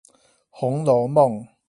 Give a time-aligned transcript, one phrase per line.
[0.49, 1.47] 紅樓夢